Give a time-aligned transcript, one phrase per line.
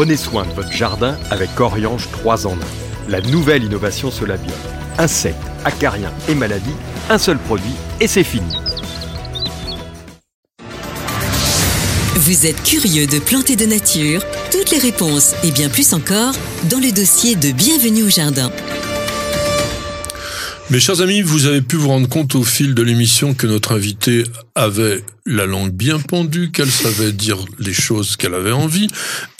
[0.00, 2.56] Prenez soin de votre jardin avec Oriange 3 en 1.
[3.10, 4.56] La nouvelle innovation Solabium.
[4.96, 6.74] Insectes, acariens et maladies,
[7.10, 8.50] un seul produit et c'est fini.
[12.14, 14.22] Vous êtes curieux de planter de nature?
[14.50, 16.32] Toutes les réponses et bien plus encore
[16.70, 18.50] dans le dossier de Bienvenue au Jardin.
[20.70, 23.72] Mes chers amis, vous avez pu vous rendre compte au fil de l'émission que notre
[23.72, 24.22] invitée
[24.54, 28.86] avait la langue bien pendue, qu'elle savait dire les choses qu'elle avait envie,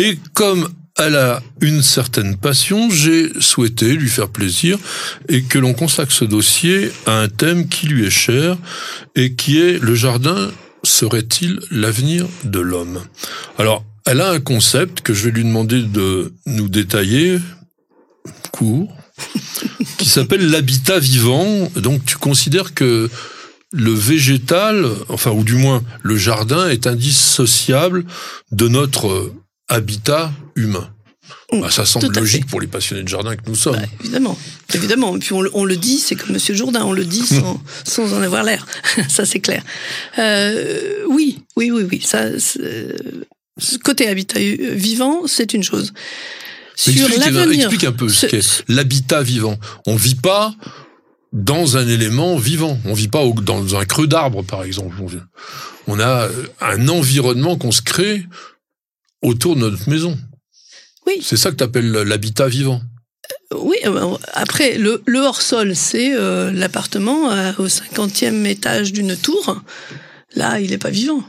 [0.01, 4.77] et comme elle a une certaine passion, j'ai souhaité lui faire plaisir
[5.29, 8.59] et que l'on consacre ce dossier à un thème qui lui est cher
[9.15, 10.51] et qui est le jardin
[10.83, 13.05] serait-il l'avenir de l'homme?
[13.57, 17.39] Alors, elle a un concept que je vais lui demander de nous détailler,
[18.51, 18.93] court,
[20.01, 21.71] qui s'appelle l'habitat vivant.
[21.77, 23.11] Donc tu considères que
[23.73, 28.05] le végétal, enfin ou du moins le jardin, est indissociable
[28.51, 29.33] de notre
[29.69, 30.89] habitat humain.
[31.53, 33.77] Bah, ça semble logique pour les passionnés de jardin que nous sommes.
[33.77, 34.39] Bah, évidemment,
[34.73, 35.17] évidemment.
[35.17, 38.23] Et puis on, le dit, c'est comme Monsieur Jourdain, on le dit sans, sans en
[38.23, 38.67] avoir l'air.
[39.09, 39.63] ça c'est clair.
[40.19, 42.01] Euh, oui, oui, oui, oui.
[42.03, 42.27] Ça,
[43.85, 45.93] côté habitat vivant, c'est une chose
[46.89, 49.59] explique, un peu ce qu'est l'habitat vivant.
[49.87, 50.55] On vit pas
[51.33, 52.79] dans un élément vivant.
[52.85, 54.97] On vit pas dans un creux d'arbre, par exemple.
[55.87, 56.29] On a
[56.61, 58.27] un environnement qu'on se crée
[59.23, 60.19] autour de notre maison.
[61.07, 61.19] Oui.
[61.23, 62.81] C'est ça que tu appelles l'habitat vivant.
[63.53, 69.63] Euh, oui, euh, après, le, hors-sol, c'est euh, l'appartement au cinquantième étage d'une tour.
[70.35, 71.23] Là, il n'est pas vivant.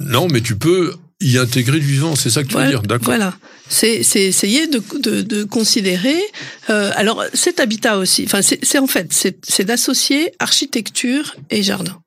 [0.00, 3.06] Non, mais tu peux y intégrer du vivant, c'est ça que tu veux dire, d'accord
[3.06, 3.36] Voilà,
[3.68, 6.20] c'est essayer de, de, de considérer.
[6.68, 11.98] Euh, alors cet habitat aussi, enfin c'est en fait c'est d'associer architecture et jardin.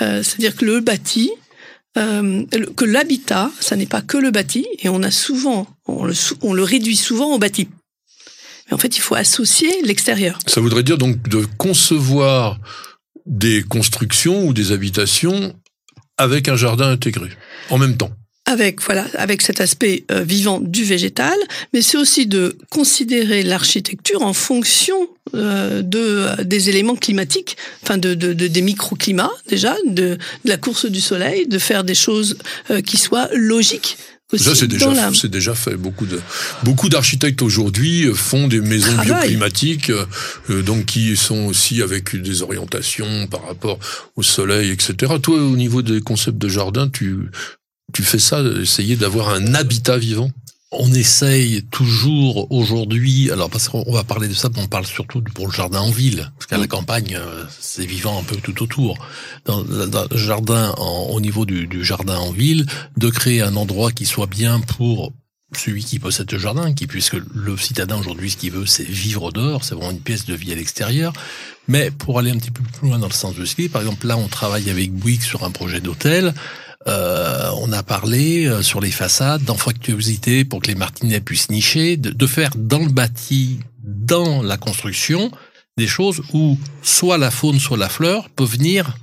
[0.00, 1.30] Euh, C'est-à-dire que le bâti,
[1.98, 2.44] euh,
[2.76, 6.54] que l'habitat, ça n'est pas que le bâti, et on a souvent, on le, on
[6.54, 7.68] le réduit souvent au bâti.
[8.66, 10.38] Mais en fait, il faut associer l'extérieur.
[10.46, 12.58] Ça voudrait dire donc de concevoir
[13.26, 15.54] des constructions ou des habitations
[16.16, 17.28] avec un jardin intégré
[17.70, 18.12] en même temps
[18.50, 21.36] avec voilà avec cet aspect euh, vivant du végétal,
[21.72, 27.96] mais c'est aussi de considérer l'architecture en fonction euh, de euh, des éléments climatiques, enfin
[27.96, 31.94] de, de, de des microclimats déjà, de, de, la course du soleil, de faire des
[31.94, 32.36] choses
[32.84, 33.96] qui soient logiques.
[34.36, 36.20] Ça c'est déjà c'est déjà fait beaucoup de
[36.62, 39.90] beaucoup d'architectes aujourd'hui font des maisons bioclimatiques
[40.48, 43.80] donc qui sont aussi avec des orientations par rapport
[44.14, 45.14] au soleil etc.
[45.20, 47.28] Toi au niveau des concepts de jardin tu
[47.92, 50.30] tu fais ça, essayer d'avoir un habitat vivant
[50.72, 55.20] on essaye toujours aujourd'hui, alors parce qu'on va parler de ça, mais on parle surtout
[55.34, 58.62] pour le jardin en ville, parce qu'à la campagne, euh, c'est vivant un peu tout
[58.62, 58.96] autour.
[59.46, 64.28] Dans, le jardin, au niveau du, jardin en ville, de créer un endroit qui soit
[64.28, 65.12] bien pour
[65.56, 69.32] celui qui possède le jardin, qui puisque le citadin aujourd'hui, ce qu'il veut, c'est vivre
[69.32, 71.12] dehors, c'est vraiment une pièce de vie à l'extérieur.
[71.66, 73.82] Mais pour aller un petit peu plus loin dans le sens de ce qui, par
[73.82, 76.32] exemple, là, on travaille avec Bouygues sur un projet d'hôtel.
[76.88, 81.98] Euh, on a parlé euh, sur les façades d'anfractuosité pour que les martinets puissent nicher,
[81.98, 85.30] de, faire dans le bâti, dans la construction,
[85.76, 88.96] des choses où soit la faune, soit la fleur peuvent venir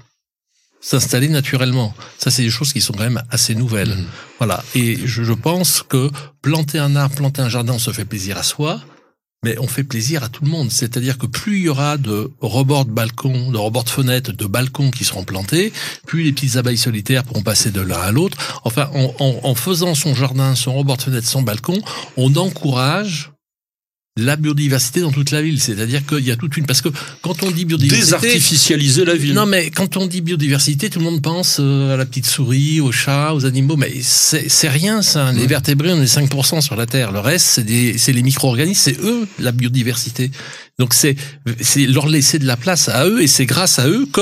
[0.81, 1.93] s'installer naturellement.
[2.17, 3.95] Ça, c'est des choses qui sont quand même assez nouvelles.
[3.95, 4.05] Mmh.
[4.39, 4.63] Voilà.
[4.73, 6.09] Et je, je pense que
[6.41, 8.81] planter un arbre, planter un jardin, on se fait plaisir à soi
[9.43, 10.71] mais on fait plaisir à tout le monde.
[10.71, 14.45] C'est-à-dire que plus il y aura de rebords de balcons, de rebords de fenêtres, de
[14.45, 15.71] balcons qui seront plantés,
[16.05, 18.61] plus les petites abeilles solitaires pourront passer de l'un à l'autre.
[18.63, 21.79] Enfin, en, en, faisant son jardin, son rebord de fenêtre, son balcon,
[22.15, 23.31] on encourage
[24.17, 25.61] la biodiversité dans toute la ville.
[25.61, 26.65] C'est-à-dire qu'il y a toute une...
[26.65, 26.89] Parce que
[27.21, 28.05] quand on dit biodiversité...
[28.05, 29.33] Désartificialiser la ville.
[29.33, 32.81] Non, mais quand on dit biodiversité, tout le monde pense euh, à la petite souris,
[32.81, 33.77] aux chats, aux animaux.
[33.77, 35.31] Mais c'est rien, ça.
[35.31, 37.11] Les vertébrés, on est 5% sur la Terre.
[37.11, 37.61] Le reste,
[37.97, 38.81] c'est les micro-organismes.
[38.81, 40.31] C'est eux, la biodiversité.
[40.79, 41.15] Donc c'est
[41.87, 43.21] leur laisser de la place à eux.
[43.21, 44.21] Et c'est grâce à eux que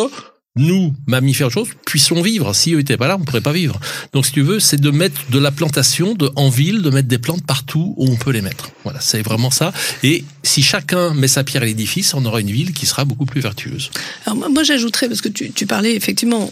[0.58, 2.54] nous, mammifères, choses, puissions vivre.
[2.54, 3.80] Si eux n'étaient pas là, on ne pourrait pas vivre.
[4.14, 7.08] Donc, si tu veux, c'est de mettre de la plantation de, en ville, de mettre
[7.08, 8.70] des plantes partout où on peut les mettre.
[8.84, 9.74] Voilà, c'est vraiment ça.
[10.03, 13.26] Et si chacun met sa pierre à l'édifice, on aura une ville qui sera beaucoup
[13.26, 13.91] plus vertueuse.
[14.26, 16.50] Alors, moi, j'ajouterais, parce que tu, tu parlais effectivement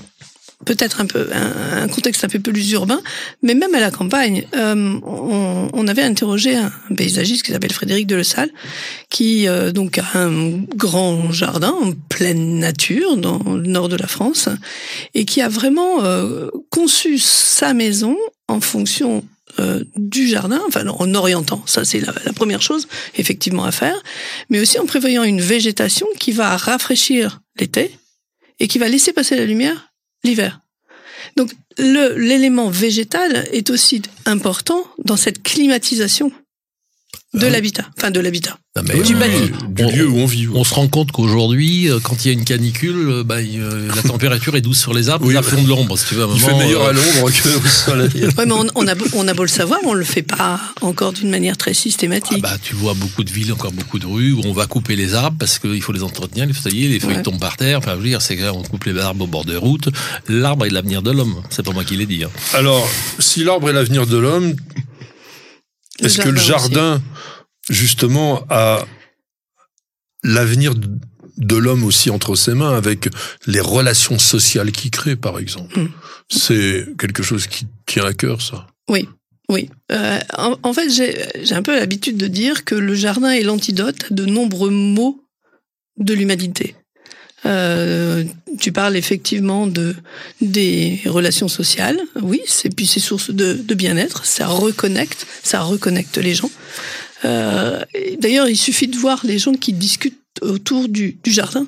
[0.65, 3.01] peut-être un peu un, contexte un peu plus urbain,
[3.41, 8.07] mais même à la campagne, euh, on, on, avait interrogé un paysagiste qui s'appelle Frédéric
[8.07, 8.21] de
[9.09, 14.07] qui euh, donc a un grand jardin en pleine nature dans le nord de la
[14.07, 14.49] France,
[15.13, 18.17] et qui a vraiment euh, conçu sa maison
[18.47, 19.23] en fonction
[19.59, 24.01] euh, du jardin, enfin en orientant, ça c'est la, première chose effectivement à faire,
[24.49, 27.91] mais aussi en prévoyant une végétation qui va rafraîchir l'été
[28.59, 29.92] et qui va laisser passer la lumière
[30.23, 30.59] l'hiver.
[31.35, 36.31] Donc l'élément végétal est aussi important dans cette climatisation
[37.33, 37.49] de Ah.
[37.49, 38.57] l'habitat, enfin de l'habitat.
[39.05, 39.51] Du euh, bâti.
[39.69, 40.47] Du on- lieu où on vit.
[40.47, 40.53] ouais.
[40.57, 43.87] On se rend compte qu'aujourd'hui, euh, quand il y a une canicule, euh, bah, euh,
[43.95, 45.33] la température est douce sur les arbres, Oui.
[45.33, 46.23] ils la font de l'ombre, si tu veux.
[46.23, 48.09] À un Il fait meilleur euh, à l'ombre que au soleil.
[48.37, 50.59] Ouais, mais on, on a beau- on a beau le savoir, on le fait pas
[50.81, 52.41] encore d'une manière très Ah systématique.
[52.41, 55.13] bah, tu vois beaucoup de villes, encore beaucoup de rues où on va couper les
[55.13, 57.21] arbres parce qu'il faut les entretenir, les feuilles, les feuilles Ouais.
[57.23, 57.77] tombent par terre.
[57.77, 59.89] Enfin, je veux dire, c'est qu'on coupe les arbres au bord de route.
[60.29, 61.35] L'arbre est l'avenir de l'homme.
[61.51, 62.23] C'est pas moi qui l'ai dit.
[62.23, 62.29] hein.
[62.55, 62.87] Alors,
[63.19, 64.55] si l'arbre est l'avenir de l'homme,
[66.03, 66.47] est-ce que le aussi.
[66.47, 67.01] jardin,
[67.69, 68.85] justement, a
[70.23, 73.09] l'avenir de l'homme aussi entre ses mains avec
[73.47, 75.79] les relations sociales qu'il crée, par exemple?
[75.79, 75.91] Mm.
[76.29, 78.67] C'est quelque chose qui tient à cœur, ça.
[78.89, 79.07] Oui,
[79.49, 79.69] oui.
[79.91, 83.43] Euh, en, en fait, j'ai j'ai un peu l'habitude de dire que le jardin est
[83.43, 85.23] l'antidote à de nombreux maux
[85.97, 86.75] de l'humanité.
[87.45, 88.23] Euh,
[88.59, 89.95] tu parles effectivement de
[90.41, 96.17] des relations sociales, oui, c'est puis c'est source de, de bien-être, ça reconnecte, ça reconnecte
[96.17, 96.51] les gens.
[97.25, 97.83] Euh,
[98.19, 101.67] D'ailleurs, il suffit de voir les gens qui discutent autour du, du jardin.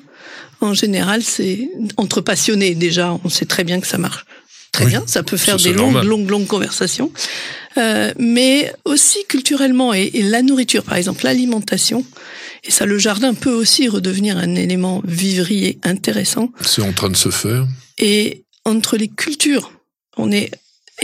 [0.60, 1.68] En général, c'est
[1.98, 4.24] entre passionnés déjà, on sait très bien que ça marche
[4.72, 7.10] très Oui, bien, ça peut faire des longues, longues, longues conversations.
[7.78, 12.04] Euh, mais aussi culturellement et, et la nourriture, par exemple, l'alimentation.
[12.66, 16.50] Et ça, le jardin peut aussi redevenir un élément vivrier intéressant.
[16.62, 17.66] C'est en train de se faire.
[17.98, 19.72] Et entre les cultures,
[20.16, 20.50] on est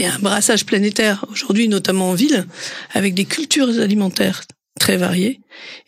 [0.01, 2.47] a un brassage planétaire aujourd'hui, notamment en ville,
[2.93, 4.41] avec des cultures alimentaires
[4.83, 5.39] très variées.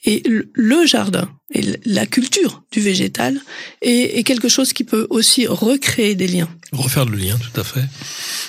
[0.06, 3.42] Et le- jardin et la culture du végétal
[3.82, 6.48] est, est quelque chose qui peut aussi recréer des liens.
[6.72, 7.84] Refaire le lien, tout à fait.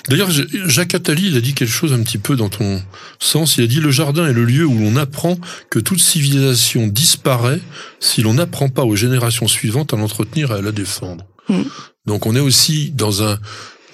[0.09, 2.81] D'ailleurs, Jacques Attali, il a dit quelque chose un petit peu dans ton
[3.19, 3.57] sens.
[3.57, 5.37] Il a dit le jardin est le lieu où l'on apprend
[5.69, 7.61] que toute civilisation disparaît
[7.99, 11.27] si l'on n'apprend pas aux générations suivantes à l'entretenir et à la défendre.
[11.49, 11.63] Mm.
[12.07, 13.41] Donc on est aussi dans un,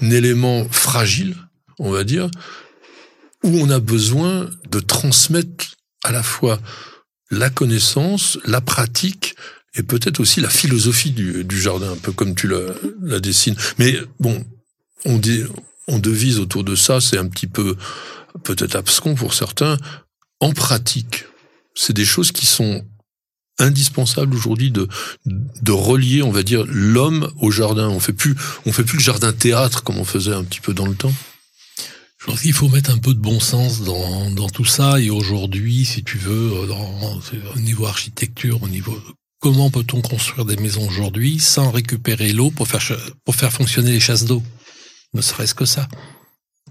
[0.02, 1.34] un élément fragile,
[1.78, 2.28] on va dire,
[3.42, 6.60] où on a besoin de transmettre à la fois
[7.30, 9.34] la connaissance, la pratique
[9.74, 13.56] et peut-être aussi la philosophie du, jardin, un peu comme tu la, la dessines.
[13.78, 14.44] Mais bon,
[15.06, 15.20] on
[15.88, 17.76] on devise autour de ça, c'est un petit peu
[18.44, 19.78] peut-être abscon pour certains.
[20.40, 21.24] En pratique,
[21.74, 22.84] c'est des choses qui sont
[23.58, 24.88] indispensables aujourd'hui de
[25.24, 27.88] de relier, on va dire, l'homme au jardin.
[27.88, 28.34] On fait plus,
[28.66, 31.14] on fait plus le jardin théâtre comme on faisait un petit peu dans le temps.
[32.32, 34.98] Pense qu'il faut mettre un peu de bon sens dans, dans tout ça.
[34.98, 37.20] Et aujourd'hui, si tu veux, euh, dans,
[37.54, 38.98] au niveau architecture, au niveau
[39.38, 42.80] comment peut-on construire des maisons aujourd'hui sans récupérer l'eau pour faire
[43.26, 44.42] pour faire fonctionner les chasses d'eau,
[45.12, 45.88] ne serait-ce que ça.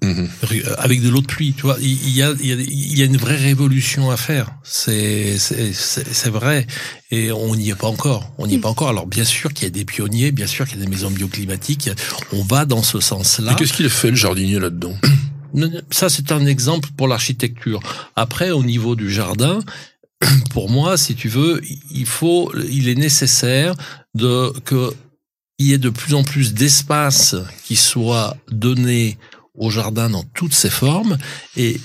[0.02, 0.30] Mhm.
[0.52, 2.98] Euh, Avec de l'eau de pluie, tu vois, il y a, il y a, il
[2.98, 4.50] y a une vraie révolution à faire.
[4.64, 6.66] C'est, c'est, vrai.
[7.12, 8.34] Et on n'y est pas encore.
[8.40, 8.90] On n'y est pas encore.
[8.90, 11.12] Alors, bien sûr qu'il y a des pionniers, bien sûr qu'il y a des maisons
[11.12, 11.92] bioclimatiques.
[12.32, 13.52] On va dans ce sens-là.
[13.52, 14.96] Et qu'est-ce qu'il a fait le jardinier là-dedans?
[15.90, 17.82] Ça, c'est un exemple pour l'architecture.
[18.16, 19.60] Après, au niveau du jardin,
[20.52, 21.62] pour moi, si tu veux,
[21.92, 23.76] il faut, il est nécessaire
[24.16, 24.94] de que
[25.58, 29.18] il y ait de plus en plus d'espace qui soit donné
[29.54, 31.18] au jardin dans toutes ses formes
[31.56, 31.80] et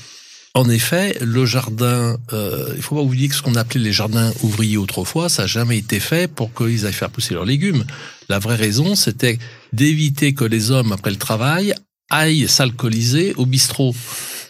[0.56, 4.32] en effet, le jardin, euh, il faut pas oublier que ce qu'on appelait les jardins
[4.42, 7.84] ouvriers autrefois, ça n'a jamais été fait pour qu'ils aillent faire pousser leurs légumes.
[8.30, 9.38] La vraie raison, c'était
[9.74, 11.74] d'éviter que les hommes, après le travail,
[12.10, 13.94] aillent s'alcooliser au bistrot.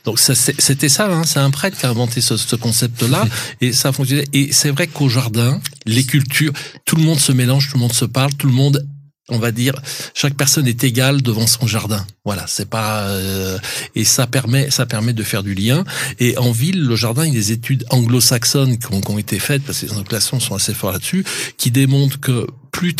[0.04, 3.24] Donc c'était ça, hein, c'est un prêtre qui a inventé ce, ce concept-là,
[3.60, 4.26] et ça fonctionnait.
[4.32, 6.52] Et c'est vrai qu'au jardin, les cultures,
[6.84, 8.86] tout le monde se mélange, tout le monde se parle, tout le monde,
[9.28, 9.74] on va dire,
[10.14, 12.06] chaque personne est égale devant son jardin.
[12.24, 13.58] Voilà, c'est pas euh,
[13.96, 15.82] et ça permet, ça permet de faire du lien.
[16.20, 19.18] Et en ville, le jardin, il y a des études anglo-saxonnes qui ont, qui ont
[19.18, 21.24] été faites parce que les anglo-saxons sont assez forts là-dessus,
[21.58, 22.94] qui démontrent que plus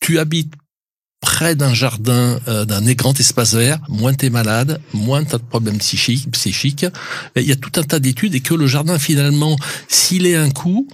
[0.00, 0.52] tu habites
[1.22, 5.78] près d'un jardin, euh, d'un grand espace vert, moins t'es malade, moins t'as de problèmes
[5.78, 6.30] psychiques.
[6.32, 6.84] psychiques.
[7.36, 9.56] Il y a tout un tas d'études et que le jardin, finalement,
[9.88, 10.88] s'il est un coup,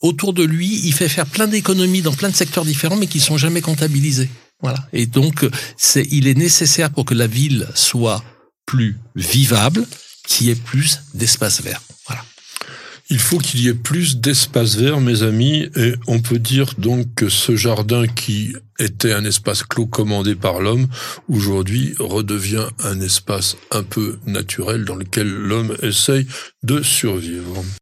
[0.00, 3.20] autour de lui, il fait faire plein d'économies dans plein de secteurs différents, mais qui
[3.20, 4.30] sont jamais comptabilisés.
[4.62, 4.78] Voilà.
[4.94, 8.24] Et donc, c'est, il est nécessaire pour que la ville soit
[8.64, 9.86] plus vivable,
[10.26, 11.82] qu'il y ait plus d'espace vert.
[13.08, 17.06] Il faut qu'il y ait plus d'espace vert, mes amis, et on peut dire donc
[17.14, 20.88] que ce jardin qui était un espace clos commandé par l'homme,
[21.28, 26.26] aujourd'hui redevient un espace un peu naturel dans lequel l'homme essaye
[26.64, 27.64] de survivre.